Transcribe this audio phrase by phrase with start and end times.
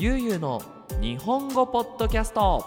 [0.00, 0.62] ゆうゆうの
[1.00, 2.64] 日本語ポッドキャスト。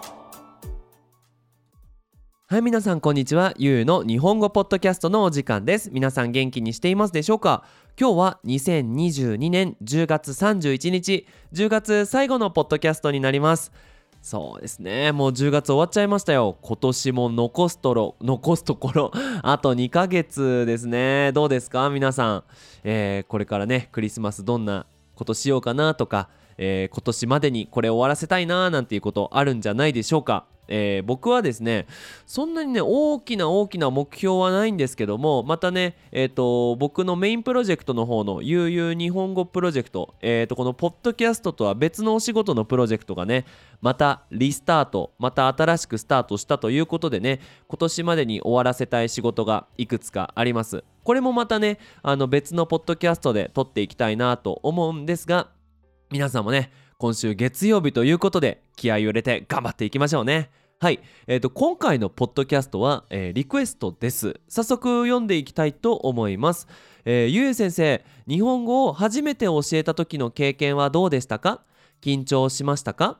[2.49, 3.53] はい皆さんこんにちは。
[3.57, 5.91] ゆうの日本語ポッドキャストのお時間です。
[5.93, 7.63] 皆さん元気にしていますでしょうか？
[7.97, 11.25] 今日は2022年10月31日。
[11.53, 13.71] 10月最後のポッドキャストになります。
[14.21, 15.13] そうですね。
[15.13, 16.57] もう10月終わっちゃいましたよ。
[16.61, 19.11] 今年も残すとろ残すところ。
[19.41, 21.31] あと2ヶ月ですね。
[21.31, 21.89] どうですか？
[21.89, 22.43] 皆さん、
[22.83, 24.85] えー、これからねクリスマスどんな
[25.15, 26.27] ことしようかなとか。
[26.63, 30.45] えー、今年までにこれ終わらせたいなーなんていうことあるんじゃないでしょうか。
[30.67, 31.85] えー、僕はですね
[32.25, 43.43] そんなにね大きな大きな目標はないんですけどもまたね、えーと、僕のメインプロジェクトの方の悠々日本語プロジェクト、えーと、このポッドキャストとは別のお仕事のプロジェクトがね
[43.81, 55.49] またリスタートまた新しくスタートしたということでね今年までに終わらせたい仕事がいくつかありますこれもまたねあの別のポッドキャストで撮っていきたいなと思うんですが
[56.11, 60.51] 皆さんもね今週月曜日ということで気合を入れて頑張っていきましょうね。
[60.77, 64.41] はい、えーと、今回のポッドキャストは、えー、リクエストです。
[64.49, 66.67] 早速読んでいきたいと思います、
[67.05, 71.61] えー、ゆう先生日本語を初めて教えた時の経験はどうでしたか？
[72.01, 73.19] 緊張しましたか？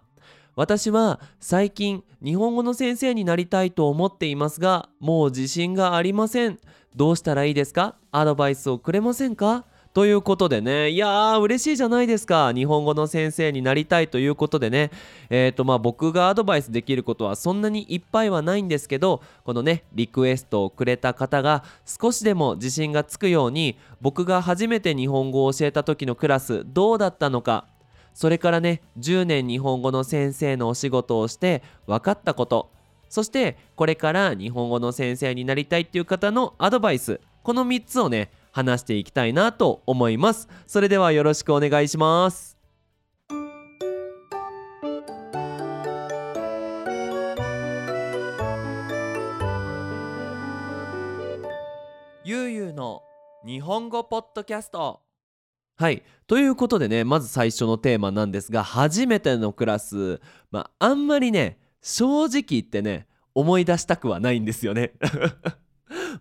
[0.55, 6.59] 私は最近日本語の先生になりたいと思っていますがもう自信がありません。
[6.95, 7.95] どうしたらいいですか？
[8.11, 9.66] アドバイスをくれませんか？
[9.94, 10.89] ということでね。
[10.89, 12.53] いやー嬉しいじゃないですか。
[12.53, 14.89] 日本語の先生になりたいということでね。
[15.30, 27.66] えっ、ー、とまあ僕がアドバイスできることはそんなにいっぱいはないんですけどこのねリクエストをくれた方が少しでも自信がつくように僕が初めて日本語を教えた時のクラスどうだったのか。
[28.14, 32.70] それからね10年日本語の先生のお仕事をして分かったこと。
[33.09, 37.20] そしてこれから日本語の先生になりたいっていう方のアドバイス。
[37.44, 40.48] この3つをね話していきたいなと思います。
[40.68, 42.58] それではよろしくお願いします。
[52.23, 53.02] ゆうゆうの
[53.45, 55.02] 日本語ポッドキャスト。
[55.76, 56.04] はい。
[56.28, 64.94] ということでねまず最初のテーマなんですが初めてのクラスまああんまりね正直言ってね思い出したくはないんですよね。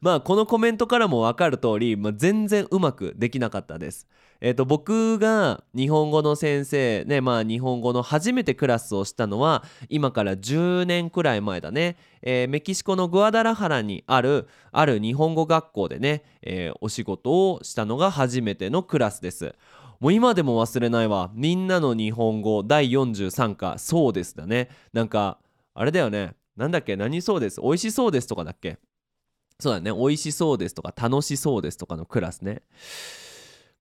[0.01, 4.07] まあこのコメントからも分かる通り、まあ、全然うまくできなかったです。
[4.41, 19.55] えっ、ー、と僕が日本語の先生ねまあ日本語の初めてクラスをしたのは今から10年くらい前だね、えー、メキシコのグアダラハラにあるある日本語学校でね、えー、お仕事をしたのが初めてのクラスです。
[20.01, 21.31] もう今でも忘れないわ。
[21.35, 24.71] みんなの日本語第43課そうですだね。
[24.95, 25.39] なんか
[25.75, 26.35] あれだよね。
[26.57, 26.97] なんだっけ？
[26.97, 27.61] 何そうです？
[27.61, 28.79] 美味しそうですとかだっけ？
[29.61, 29.93] そうだね。
[29.93, 32.63] 美味しそうですとか楽しそうですとかのクラスね、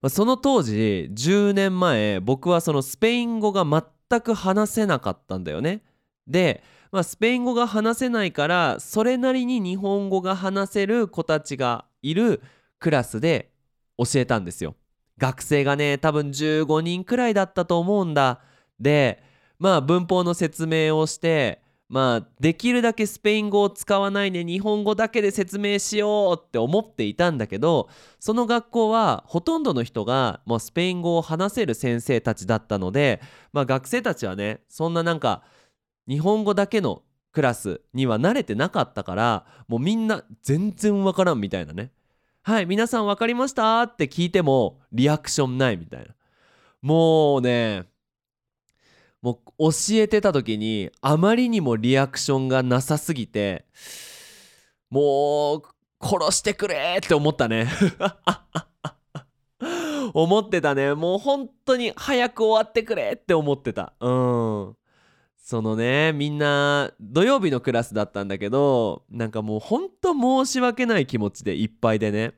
[0.02, 5.84] ま、その当時10年前僕はそのスペイン語が全く話せなかったんだよね。
[6.28, 12.42] で、まあ、スペイン語が話せないからそれなりに日本語が話せる子たちがいる
[12.80, 13.52] クラスで
[13.98, 14.76] 教えたんですよ。
[15.18, 18.42] 学生がね多分15人くらいだったと思うんだ。
[18.80, 19.22] で
[19.60, 27.90] まあ文法の説明をしてまあできるだけスペイン語を使わないで日本語だけで説明しようって思っていたんだけど
[28.20, 33.22] その学校はほとんどの人がもうスペイン語を話せる先生たちだったので、
[33.54, 35.44] まあ、学生たちはねそんななんか
[36.08, 37.02] 日本語だけの
[37.32, 41.92] クラスには慣れてなかったからもうみんな全然わからんみたいなね。
[42.44, 46.14] はい皆さん分かりましたって聞いてもリアクションないみたいな。
[46.82, 47.89] もうね
[49.22, 53.66] もう教えてた時にあまりにもリアクションがなさすぎて
[54.90, 55.64] もう
[56.02, 57.68] 殺してくれって思ったね。
[60.14, 60.94] 思ってたね。
[60.96, 63.94] もう本当に早く終わってくれって思ってた。
[64.00, 64.76] うん。
[65.50, 72.34] そのねみんな土曜日のクラスだったんだけどなんかもうほんと申し訳ない気持ちでいっぱいでね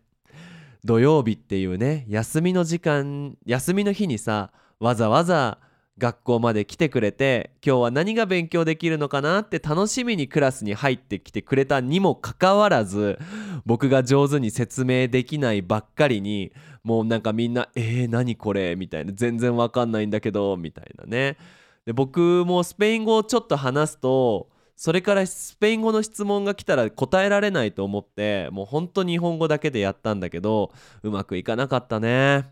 [0.86, 5.58] 土曜日っていうね休みの時間休みの日にさわざわざ
[5.97, 13.20] 学校まで来てくれて今日は何が勉強できるのかなって楽しみにクラスに入ってきてくれたにもかかわらず
[13.66, 16.52] 僕が上手に説明できないばっかりに
[16.84, 19.14] もうなんかみんな「えー、何これ?」みたいな。
[19.14, 21.38] 全然わかんないんだけどみたいなね。
[21.85, 30.72] で僕もスペイン語をちょっと話すとそれからスペイン語の質問が来たら答えられないと思ってもうほんと日本語だけでやったんだけど
[31.03, 32.49] うまくいかなかったね。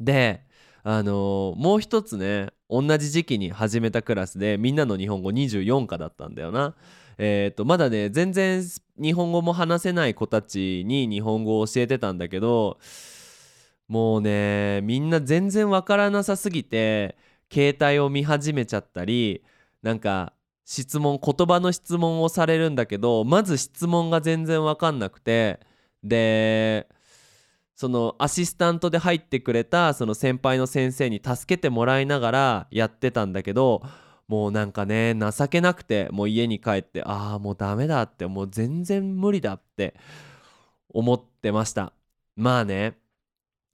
[0.00, 0.45] で
[0.88, 6.76] あの、もう一つね同じ時期に始めたクラスでみんなの日本語24課だったんだよな。
[7.18, 8.62] えーと、まだね全然
[8.96, 12.78] 日本語も話せない子たちに日本語を教えてたんだけど
[13.88, 17.16] もうねみんな全然わからなさすぎて
[17.52, 19.42] 携帯を見始めちゃったり
[19.82, 20.34] なんか
[20.66, 25.58] 質問言葉の質問をされるんだけどまず質問が全然分かんなくて
[26.04, 26.86] で
[27.76, 33.82] そのアシスタントで入ってくれたその先輩の先生に助けてもらいながらやってたんだけど
[34.28, 39.94] もうなんかね情けなくてもう家に帰ってああもうダメだってもう全然無理だって
[40.88, 41.92] 思ってました
[42.34, 42.96] まあね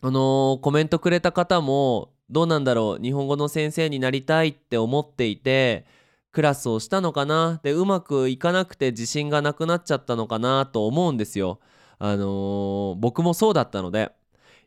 [0.03, 5.87] あのーコメントくれた方もどうなんだろう日本語の先生になりたいって思っていて
[6.33, 11.61] クラスをしたのかなでうまくいかなくて自信がなくなっちゃったのかなと思うんですよ。
[12.05, 14.11] あのー僕もそうだったので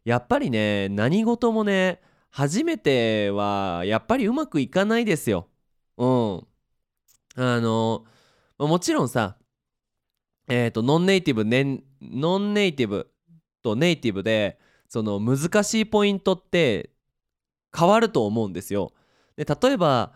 [0.05, 2.01] やっぱりね何事もね
[2.31, 5.49] 初めてはやっぱりうまくいかないですよ。
[5.97, 6.47] うん。
[7.35, 9.37] あのーもちろんさ
[10.47, 13.11] えっ、とノンネイティブ、ね、ノンネイティブ
[13.61, 16.91] とネイティブでその難しいポイントって
[17.77, 18.93] 変わると思うんですよ。
[19.35, 20.13] で例えば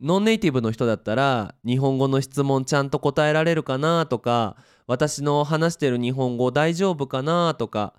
[0.00, 4.56] ノンネイティブの人だったら日本語の質問ちゃんと答えられるかなとか
[4.86, 7.94] 私の話してる日本語大丈夫かなとか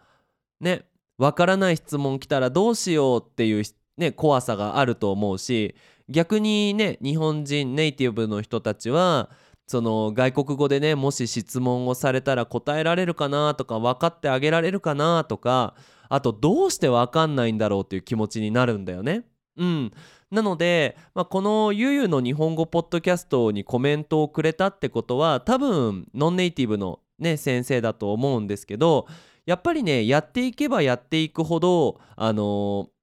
[0.60, 0.84] ね
[1.18, 3.64] わからない質問来たらどうしようっていう
[3.98, 5.76] ね怖さがあると思うし
[6.10, 9.30] 逆にね日本人ネイティブの人たちは
[9.68, 15.74] その外国語でねもし質問をされたら答えられるかなとか分かってあげられるかなとか
[16.10, 19.24] あとどうして分かんないんだろうっていう気持ちになるんだよね。
[19.58, 19.92] うん、
[20.36, 29.08] なので、まあ、このゆゆの日本語ポッドキャストにコメントをくれたってことは多分ノンネイティブの、ね、先生だと思うんですけど
[29.46, 32.96] やっぱりねやっていけばやっていくほどあのー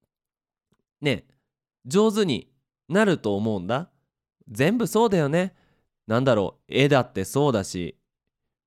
[1.01, 1.25] ね
[1.85, 2.49] 上手に
[2.87, 3.89] なると思うんだ。
[4.49, 5.55] 全部そうだよね。
[6.07, 7.97] なんだろう絵だってそうだし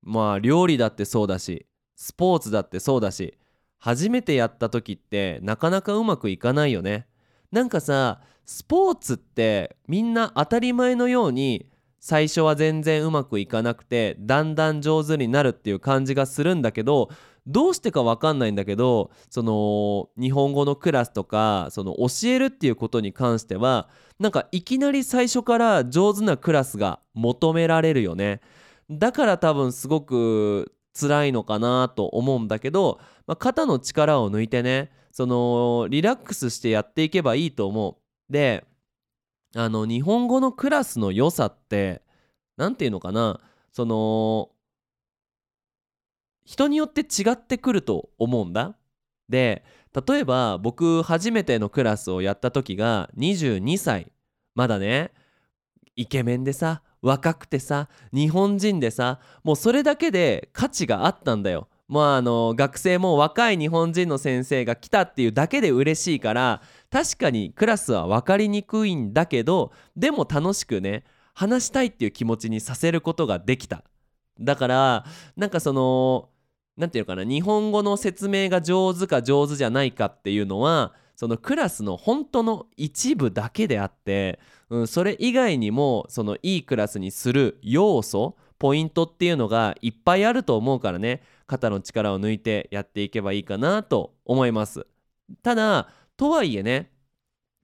[0.03, 3.39] まあ料理だってそうだしスポーツだってそうだし
[3.79, 7.07] 初めてやった時ってなかなかうまくいかないよね。
[7.53, 11.67] なんかさスポーツってみんな当たり前のように
[11.99, 17.11] 最初は全然うまくいかなくてだんだん上手になるっていう感じがするんだけど
[17.47, 23.89] どうしてか分かんないんだけどその日本語のクラスとかその教えるっていうことに関しては
[24.21, 28.41] なんかいきなり最初から上手なクラスが求められるよね。
[28.89, 38.06] だから多分すごく辛いのかなと思うんだけど、まあ、肩の力を抜いてねそのリラックスしてやっていけばいいと思う。
[38.31, 38.65] で
[39.55, 42.03] あの日本語のクラスの良さって
[42.57, 43.41] 何て言うのかな
[43.73, 44.51] その
[46.45, 48.77] 人によって違ってくると思うんだ。
[49.29, 49.65] で
[50.09, 54.13] 例えば僕初めてのクラスをやった時が22歳
[54.55, 55.13] まだね
[55.97, 61.69] イケメンでさ若くてさ日本人でさもうそれだけで価値があったんだよ。
[61.89, 71.05] まああの学生も若い日本人の先生が来たっていうだけで嬉しいから確かにクラスは分かりにくいんだけどでも楽しくね
[71.35, 73.85] 話したいっていう気持ちにさせることができた。
[74.41, 75.05] だから
[75.37, 76.31] なんかその
[76.77, 84.39] 何て言うのかな日本語の説明が上手か上手じゃないかっていうのはそのクラスの本当の一部だけであって、
[84.69, 94.87] うん、それ以外にもそのいいクラスにする要素ポイントっていうのがいっぱいあると思うからね肩の力を抜いてやっていけばいいかなと思います。
[95.43, 96.91] ただとはいえね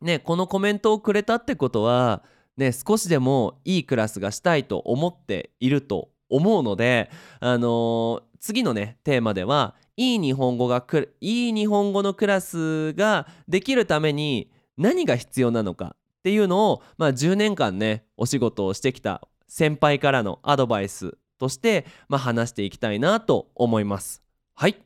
[0.00, 2.22] ねこのコメントをくれたってことは
[2.56, 24.22] ね少しでもいいクラスがしたいと思っていると思うのであのー次のねテーマではいい日本語がくいい日本語のクラスができるために何が必要なのかっていうのを、まあ、10年間ねお仕事をしてきた先輩からのアドバイスとして、まあ、話していきたいなと思います。
[24.54, 24.76] はい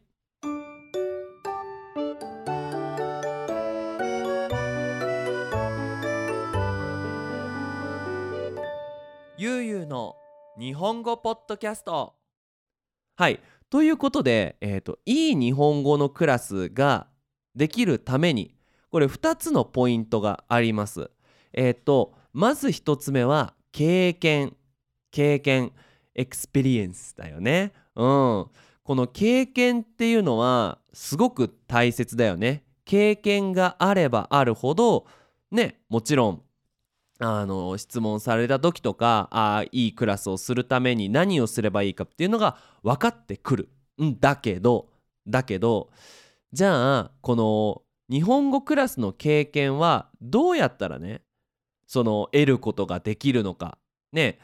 [10.59, 12.15] 日本語ポッドキャスト
[13.17, 17.09] はいということで、えーと、いい日本語のクラスが
[17.55, 18.55] できるために
[18.91, 21.11] これ2つのポイントがあります。
[21.53, 24.57] えっ、とまず1つ目は経験
[25.11, 25.73] 経験
[26.15, 27.73] experience だよね。
[27.95, 28.47] うん
[28.83, 32.65] この経験っていうのはすごく大切だよね。
[32.87, 35.07] 経験があればあるほど
[35.51, 36.43] ねもちろん
[37.19, 43.69] あの質問された時とかあいいクラスをするために何をすればいいかっていうのが分かってくる。
[44.03, 44.91] んだけど
[45.27, 45.91] だけど
[46.53, 51.23] じゃあこの日本語クラスの経験はどうやったらね
[51.87, 53.79] その得ることができるのか。
[54.13, 54.39] ね。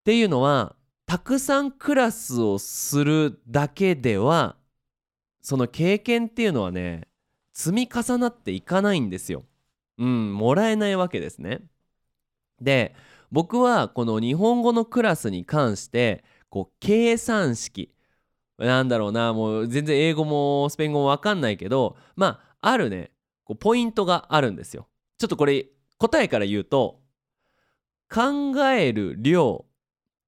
[0.00, 0.74] っていうのは
[1.06, 4.56] たくさんクラスをするだけでは
[5.40, 7.08] その経験っていうのはね
[7.52, 9.44] 積み重なっていかないんですよ。
[9.98, 11.60] うんもらえないわけですね。
[12.60, 12.94] で
[13.30, 17.94] 僕はこの日本語のクラスに関してこう計算式
[18.58, 23.10] なんだろうなもう全然英語もスペイン語も分かんないけどまああるね
[23.44, 24.88] こうポイントがあるんですよ。
[25.18, 25.66] ちょっとこれ
[25.98, 27.00] 答えから言うと
[28.12, 29.64] 考える量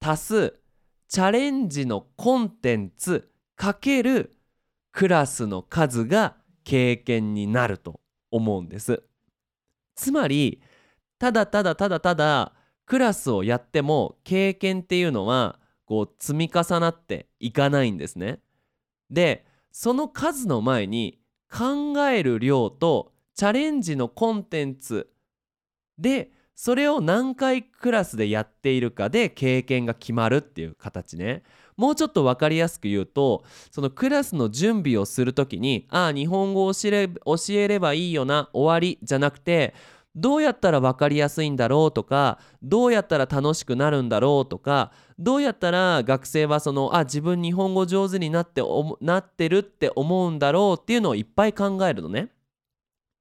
[0.01, 0.55] 足す
[1.09, 4.37] チャレンジのコンテンツかける
[4.93, 9.03] クラスの数が経験になると思うんです。
[9.95, 10.61] つまり
[11.19, 12.53] ただただただただ
[12.87, 18.41] クラスをやっても経験っていうのはこう積み重なっていかないんですね。
[19.11, 21.21] でその数の前に
[21.51, 25.11] 考える量とチャレンジのコンテンツ
[25.99, 31.43] でそれを何回クラスでやっているかで経験が決まるっていう形ね
[31.77, 39.75] もうちょっと分かりやすく言うとそのクラスの準備をする時にああ日本語を教えればいいよな終わりじゃなくて
[40.17, 48.63] どうやったら分かりやすいんだろうとかどうやったら楽しくなるんだろうとかどうやったら学生はそのあ自分日本語上手になって
[49.01, 52.29] なってるって思うんだろうっていうのをいっぱい考えるのね。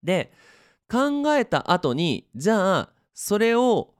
[0.04, 0.32] で
[0.92, 3.94] 考えた後にじゃあそれを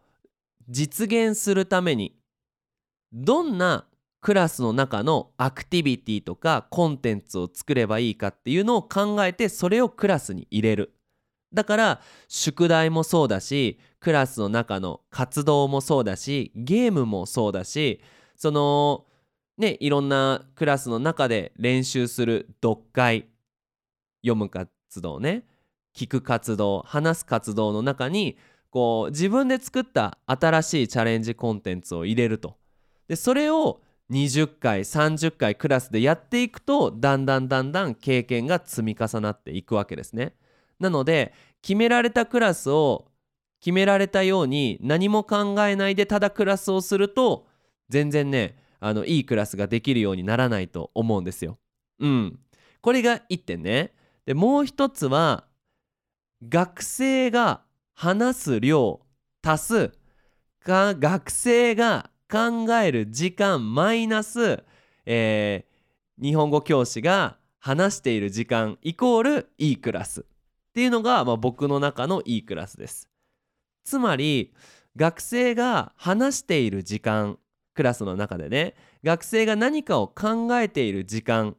[0.70, 2.16] 実現するために
[3.12, 3.86] どんな
[4.22, 10.94] クラスの中のアクティビティとかコンテンツを作ればいいかっていうのを考えてそれをクラスに入れる。
[11.54, 18.02] だから宿題もそうだしクラスの中の活動もそうだしゲームもそうだし
[18.36, 19.06] その
[19.58, 23.28] ねいろんなクラスの中で練習する読解
[24.24, 25.46] 読む活動ね
[25.96, 28.38] 聞く活動話す活動の中に
[28.74, 32.58] こう自分で作った新しいチャレンジコンテンツを入れると
[33.08, 40.34] でそれを20回30回クラスでやっていくとだんだんだんだん経験が積み重なっていくわけですね
[40.80, 43.06] なので決められたクラスを
[43.60, 47.46] 決められたように何も考えないでただクラスをすると
[47.90, 51.60] 全然ねあのいいクラスができるようにならないと思うんですよ。
[52.00, 52.40] うん。
[52.82, 53.94] これが1点ね。
[54.26, 55.46] でもう一つは
[56.50, 57.62] 学生が
[57.94, 59.02] 話す量
[59.42, 59.92] 足す。
[60.66, 64.64] 学生が考える時間マイナス、
[65.06, 70.22] えー、日本語教師が話している時間イコールいいクラス。
[70.22, 70.24] っ
[70.74, 73.10] ていうのが、まあ、僕の中のいいクラスです。
[73.84, 74.54] つまり
[74.96, 77.38] 学生が話している時間
[77.74, 81.56] クラスの中でね学生が何かを考えている時間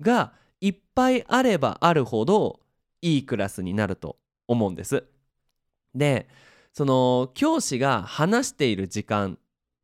[0.00, 2.60] がいっぱいあればあるほど
[3.00, 4.16] いいクラスになると。
[4.48, 5.04] 思うんです。
[5.94, 6.28] で
[6.72, 9.38] その教師が話している時間っ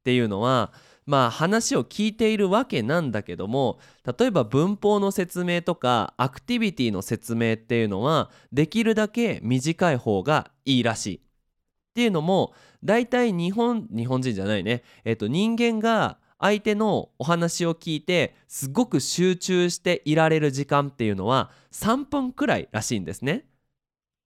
[0.05, 0.73] ていうのは
[1.05, 3.79] まあ話を聞いているわけなんだけども
[4.19, 11.17] 例えば文法の説明とかアクティビティの説明っていうのはできるだけ短い方がいいらしい。
[11.17, 11.21] っ
[11.95, 23.47] ていうのも大体日本日本人じゃないね、えっと、人間が相手のお話を聞いてすごく集中していられる時間っていうのは3分くらいらしいんですね。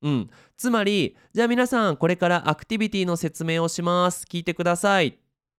[0.03, 4.27] うん、つまりじゃあ皆さんこれからアクティビティの説明をします。
[4.29, 5.09] 聞いてください。
[5.09, 5.13] っ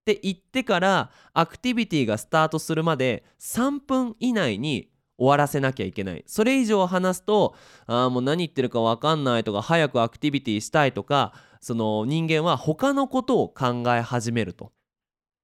[0.06, 6.24] て言ってからアクティビティがスタートするまで3分以内に終わらせなきゃいけない。
[6.28, 14.74] それ以上話すとあもう何言ってるか分かんないとか早くアクティビティしたいとかその人間は他のことを考え始めると。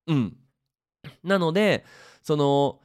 [0.08, 0.36] うん。
[1.24, 1.86] なので
[2.22, 2.82] その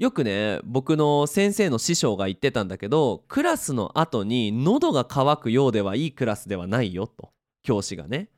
[0.00, 8.30] よくね僕の先生の師匠が言ってたんだけどクラスの後に喉が渇くようではいいクラスではないよと教師がね。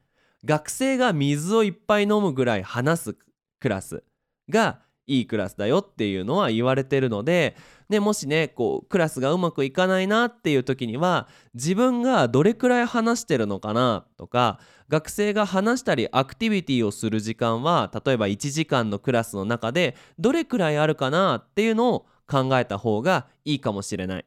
[0.45, 3.16] 学生が水をいっぱい飲むぐらい話す
[3.61, 4.02] クラス
[4.49, 7.57] がいいクラスだよっていうのは言われてるので
[7.89, 24.27] でもしねこうクラスがうまくいかないなっていう時には自分がどれくらい話してるのかなとか学生が話したりアクティビティをする時間は例えば1時間のクラスの中でどれくらいあるかなっていうのを考えた方がいいかもしれない。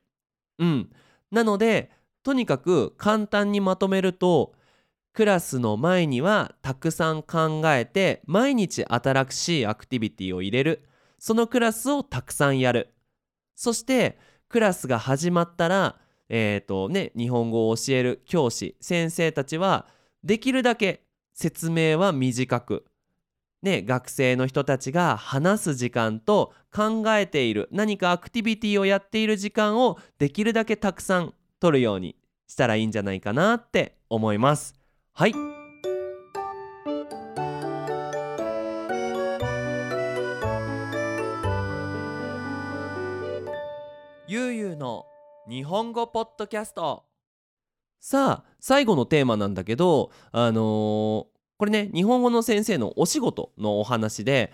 [0.60, 0.90] うん、
[1.32, 1.92] なので
[2.24, 4.54] とにかく簡単にまとめると
[5.16, 10.84] クラスの前にはたくさん考えて毎日新しいアクティビティを入れる。
[11.18, 12.94] そのクラスをたくさんやる。
[13.56, 14.20] そして
[14.50, 15.96] クラスが始まったら
[16.30, 19.88] えーとね、日本語を教える教師先生たちは
[20.24, 21.04] できるだけ
[21.34, 22.86] 説明は短く、
[23.62, 32.16] ね、学生の人たちが話す時間と考えている何かアクティビティをやっている時間をできるだけたくさん取るように
[32.48, 34.85] したらいいんじゃないかなって思います。
[35.18, 35.34] はい。
[44.28, 45.06] ゆうゆうの
[45.48, 47.06] 日本語ポッドキャスト。
[48.02, 51.26] さあ最後のテーマなんだけどあのー
[51.58, 54.52] これね日本語の先生のお仕事のお話で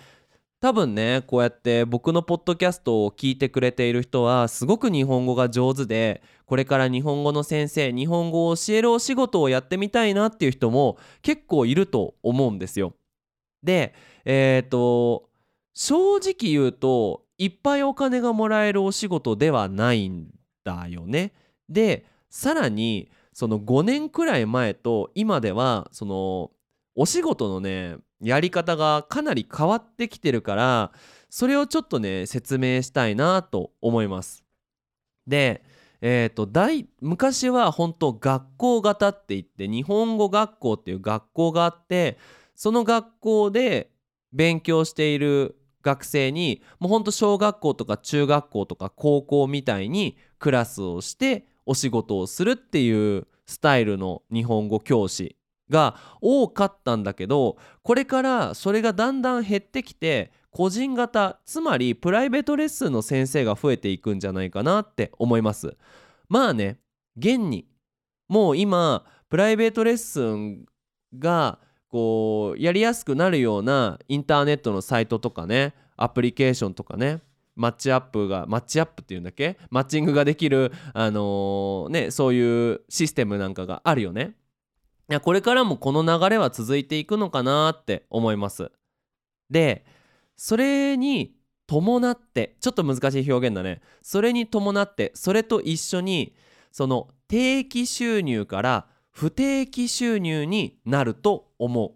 [0.61, 12.93] 多分ねこうやって僕のポッドキャストを聞いてくれている人はすごく日本語が上手でこれから日本語の先生日本語を教えるお仕事をやってみたいなっていう人も結構いると思うんですよ。
[13.63, 15.29] でえっ、と
[15.73, 20.27] 正直言うといっぱいお金がもらえるお仕事ではないん
[20.63, 21.33] だよね。
[21.69, 26.51] でさらにその5年くらい前と今ではその
[26.93, 30.91] お仕事のねやり方がかなり変わってきてるから
[31.29, 34.43] それをちょっとね説明したいなと思います。
[35.27, 35.63] で
[36.03, 42.17] えー、と大昔は本当学校型って言って日本語学校っていう学校があって
[42.55, 43.91] その学校で
[44.33, 55.35] 勉強している学生にもうほんと小学校とか中学校とか高校みたいにクラスをしてお仕事をするっていうスタイルの日本語教師
[55.71, 65.75] が多かったんだけどこれからそれがだんだん減ってきて個人型つまりプライベートレッスンの先生が増えていくんじゃないかなって思います。
[66.27, 66.77] まあね
[67.17, 67.65] 現に
[68.27, 70.65] もう今プライベートレッスン
[71.17, 77.21] がこうやりやすくなるようなインターネットのサイトとかねアプリケーションとかね
[77.55, 79.57] マッチアップがマッチアップっていうんだっけ？
[79.69, 84.35] マッチングができるあのーねそういうシステムなんかがあるよね。
[85.11, 88.71] いやこれからもこの流れは続いていくのかなって思います。
[89.49, 89.85] で
[90.37, 91.35] それに
[91.67, 93.81] 伴ってちょっと難しい表現だね。
[94.01, 96.33] それに伴ってそれと一緒に
[96.71, 101.93] その定期収入から不定期収入になると思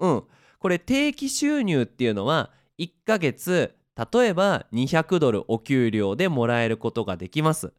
[0.00, 0.06] う。
[0.06, 0.24] うん。
[0.58, 3.76] これ定期収入っていうのは1ヶ月
[4.14, 7.74] 例えば200ドルお給料でもらえることができます。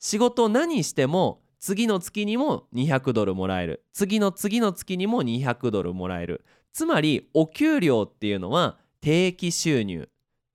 [0.00, 3.84] 仕事何しても次の月にも200ドルもらえる。
[3.92, 6.44] 次の次の月にも200ドルもらえる。
[6.72, 10.08] つまりお給料っていうのは定期収入。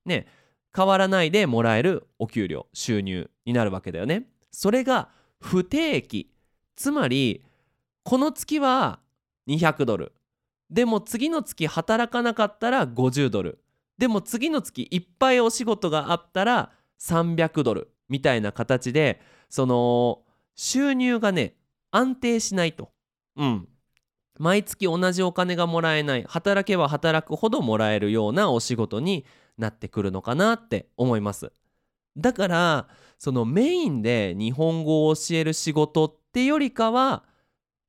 [0.06, 0.28] ね。
[0.76, 4.28] 変わらないでもらえるお給料収入になるわけだよね。
[4.52, 6.32] それが不定期。
[6.76, 7.44] つまり
[8.04, 9.00] この月は
[9.48, 10.14] 200ドル。
[10.70, 13.60] でも次の月働かなかったら50ドル。
[13.98, 20.22] でも次の月いっぱいお仕事があったら300ドルみたいな形でその
[20.56, 21.56] 収入がね
[21.92, 22.92] 安定しないと。
[23.36, 23.68] うん。
[24.40, 26.26] 毎月同じお金がもらえない。
[26.28, 29.26] 働けば働くほどもらえるようなお仕事に
[29.58, 31.52] なってくるのかなって思います。
[32.18, 32.88] だから
[33.18, 37.24] そのメインで日本語を教える仕事ってよりかは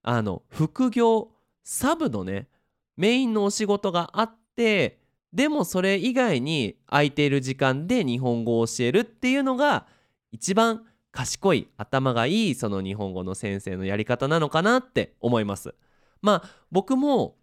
[0.02, 1.30] あの副業
[1.62, 2.48] サブのね
[2.96, 5.00] メインのお仕事があって
[5.32, 9.86] でもそれ以外に空いている時間で日本語を教えるっていうのが
[10.30, 15.74] 一番賢い頭がいいその日本語の先生のやり方なのかなって思います。
[16.20, 17.36] まあ僕も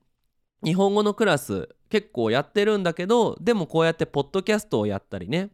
[0.63, 5.49] 日本語のクラス結構やってるんだけどでもこうやってポッドキャストをやったりね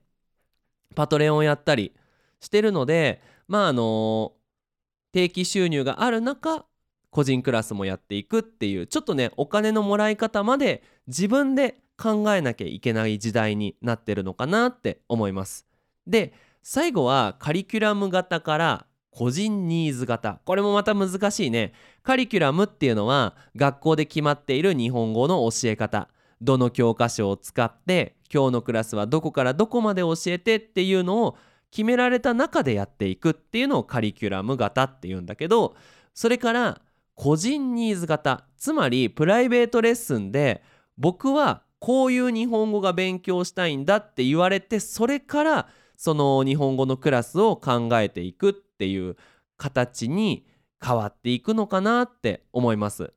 [0.96, 1.94] パトレオンをやったり
[2.40, 4.34] してるのでまああの
[5.12, 6.66] 定期収入がある中
[7.12, 15.68] 個人クラスもやっていくっていうちょっとねお金のもらい方まで自分で考えなきゃいけない時代になってるのかなって思います。
[16.06, 16.34] で
[16.70, 20.42] 最後はカリキュラム型から個人ニーズ型。
[20.44, 21.72] これもまた難しいね。
[22.04, 26.10] カリキュラムっていうのは学校で決まっている日本語の教え方。
[26.42, 31.38] どの教科書を使って今日のクラスはどこからどこまで教えてっていうのを
[31.72, 35.74] 決められた中でやっていくっていうのをカリキュラム型っていうんだけど
[36.14, 36.82] それから
[37.16, 38.44] 個人ニーズ型。
[38.58, 40.62] つまりプライベートレッスンで
[40.98, 49.18] 僕はこういう日本語が勉強したいんだって言われてそれからその日本語のクラスを考えていくっていう
[49.58, 50.46] 形に
[50.84, 53.12] 変わっていくのかなって思います。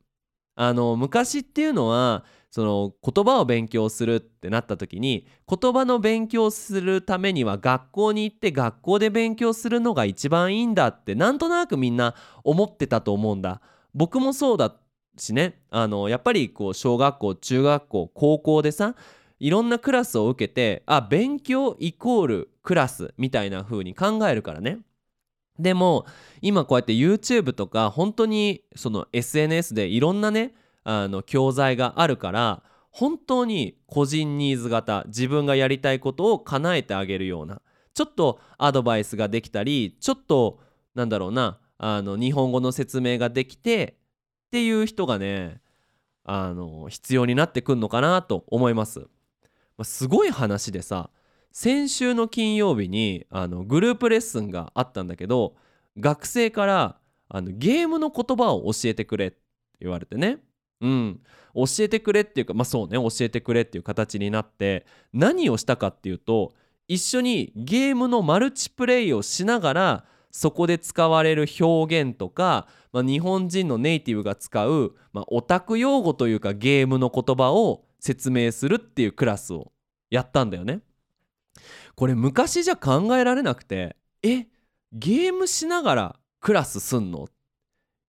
[0.57, 13.61] あの昔っていうのはその言葉を勉強するってなった時に言葉の勉強するためには学校に行って学校で勉強するのが一番いいんだってなんとなくみんな思ってたと思うんだ。
[13.95, 14.75] 僕もそうだ
[15.17, 18.95] しねあのやっぱりこう小学校中学校高校でさ
[19.39, 24.79] いろんなクラスを受けてあ勉強イコールクラスみたいな風に考えるからね
[25.59, 26.07] でも
[26.41, 30.55] 今こうやって YouTube とか本当にその SNS でいろんなね
[30.85, 37.61] あの教材があるから本当に個人ニーズ型自分がやりたいことを叶えてあげるような
[37.93, 40.61] ちょっとアドバイスができたりちょっと
[40.95, 43.97] なんだろうなあの日本語の説明ができて
[44.47, 45.61] っていう人がね
[46.23, 49.09] あの必要になってくんのかなと思います。
[49.77, 51.11] ますごい話でさ
[51.53, 55.57] 先週の金曜日にあのグループレッスンがあったんだけど
[55.99, 56.97] 学生から
[57.29, 59.39] あのゲームの言葉を教えてくれって
[59.81, 60.39] 言われてね
[60.81, 61.21] うん
[61.55, 66.53] 教えてくれっていうかまあそうね教えてくれっていう形になって何をしたかっていうと
[66.89, 79.73] 一緒にゲームのマルチプレイをしながらそこで使われる表現とか、まあ、日本人のネイティブが使う、まあ、オタク用語というかゲームの言葉を説明するっていうクラスを
[80.09, 80.81] やったんだよね。
[81.95, 84.47] これ昔じゃ考えられなくてえ
[84.93, 87.29] ゲームしながらクラスすんの？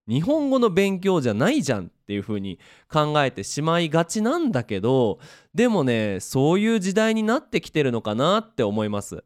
[0.07, 2.59] 日本語の勉強じゃないじゃんっていう風に
[2.91, 5.19] 考えてしまいがちなんだけど
[5.53, 9.23] でもねそういう時代になってきてるのかなって思います。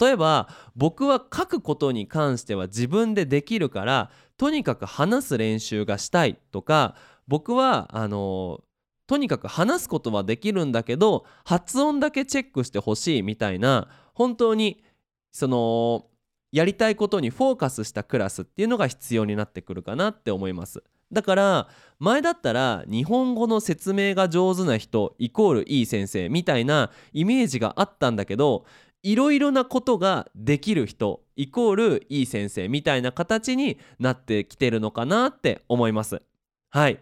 [0.00, 6.94] 例えば僕は書くことに関しては自分でできるからとにかく話す練習がしたいとか
[7.26, 8.60] 僕はあの
[9.10, 14.84] とにかく話すことはできるんだけど発音だけチェックしてほしいみたいな本当に
[15.32, 16.06] その
[16.52, 20.84] やりたいことにフォーカスしたクラスっていうのが必要になってくるかなって思います。
[21.10, 21.68] だから
[21.98, 28.64] 前だったら日本語の説明が上手な人イコールいい先生みたいなイメージがあったんだけど
[29.02, 36.22] いろいろなことができる人イコールいい先生みたいな形になってきてるのかなって思います。
[36.70, 37.00] はい。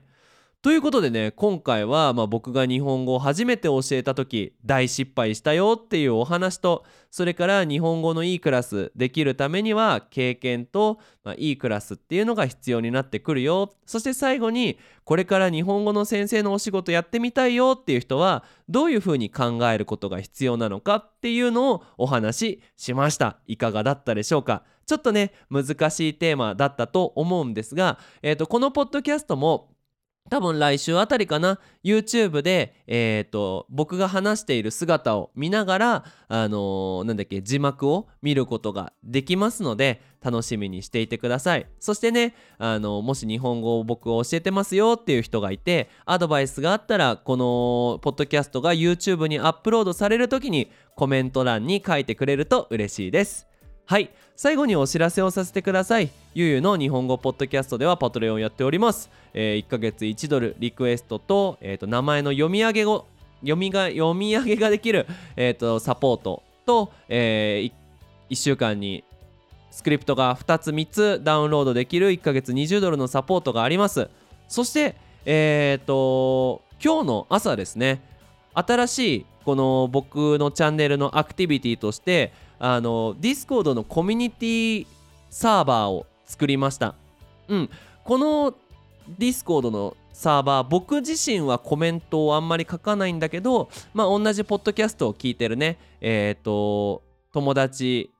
[0.60, 13.70] ということでね今回はま僕が日本語を初めて教えた時大失敗したよっていうお話とそれから日本語のいいクラスできるためには経験と、ま、いいクラスっていうのが必要になってくるよ。
[13.86, 23.38] そして最後にこれから日本語の先生のお仕事やってみたいよっていう人はどういうふうに考えることが必要なのかっていうのをお話ししました。
[23.46, 24.64] いかがだったでしょうか。
[24.86, 29.77] ちょっとね難しいテーマだったと思うんですが、えーとこのポッドキャストも
[30.28, 31.58] 多分来週あたりかな。
[31.84, 41.66] YouTube で、えーと、僕が話している姿を見ながら、あのー、なんだっけ字幕を見ることができますので楽しみにしていてください。
[41.80, 53.47] そしてね、あのー、もし日本語を僕を教えてますよっていう人がいてアドバイスがあったらこのポッドキャストが YouTube にアップロードされる時にコメント欄に書いてくれると嬉しいです。
[53.88, 54.10] はい。
[54.36, 56.10] 最後にお知らせをさせてください。
[56.34, 63.06] ゆうゆうの日本語ポッドキャストではパトレオンやっております、えー、1ヶ月1ドルリクエストと,、えーと、名前の読み上げ読
[63.56, 67.72] みが読み上げができる、えーと、サポートと、えー、
[68.30, 69.04] 1週間に
[69.70, 74.10] スクリプトが2つ3つダウンロードできる1ヶ月20ドルのサポートがあります。
[74.48, 78.02] そしてえ、ー、と今日の朝ですね。
[78.52, 84.86] 新しいこの僕のチャンネルのアクティビティとしてあの Discord のコミュニティ
[85.30, 86.94] サーバーを作りました。
[87.48, 87.70] うん。
[88.04, 88.54] この
[89.18, 95.78] Discord のサーバー僕自身はコメントをあんまり書かないんだけどまあ同じポッドキャストを聞いてるね。
[96.00, 98.10] えっ、ー、と友達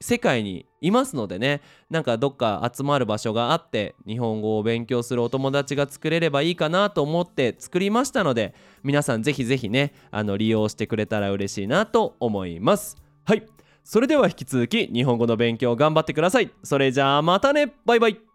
[0.00, 1.62] 世界にいますのでね。
[1.90, 12.96] なんかどっか集まる場所があって日本語を勉強するお友達が作れればいいかなと思って作りましたので皆さんぜひぜひねあの利用してくれたら嬉しいなと思います。
[13.24, 13.53] はい。
[13.84, 16.50] それでは引き続き日本語の勉強頑張ってください。
[16.62, 17.74] それじゃあまたね。
[17.84, 18.33] バイバイ。